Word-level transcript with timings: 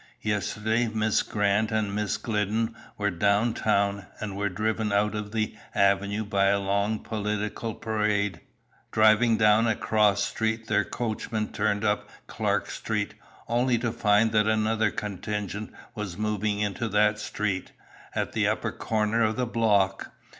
Yesterday 0.23 0.87
Miss 0.87 1.21
Grant 1.21 1.71
and 1.71 1.93
Miss 1.93 2.17
Glidden 2.17 2.75
were 2.97 3.11
down 3.11 3.53
town, 3.53 4.07
and 4.19 4.35
were 4.35 4.49
driven 4.49 4.91
out 4.91 5.13
of 5.13 5.31
the 5.31 5.55
avenue 5.75 6.23
by 6.25 6.45
a 6.45 6.59
long 6.59 6.97
political 6.97 7.75
parade. 7.75 8.41
Driving 8.91 9.37
down 9.37 9.67
a 9.67 9.75
cross 9.75 10.23
street 10.23 10.65
their 10.65 10.83
coachman 10.83 11.49
turned 11.51 11.85
up 11.85 12.09
Clark 12.25 12.71
Street, 12.71 13.13
only 13.47 13.77
to 13.77 13.91
find 13.91 14.31
that 14.31 14.47
another 14.47 14.89
contingent 14.89 15.71
was 15.93 16.17
moving 16.17 16.57
into 16.59 16.87
that 16.89 17.19
street, 17.19 17.71
at 18.15 18.31
the 18.33 18.47
upper 18.47 18.71
corner 18.71 19.21
of 19.23 19.35
the 19.35 19.45
block. 19.45 20.11